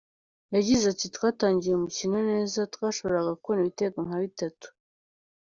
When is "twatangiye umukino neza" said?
1.15-2.59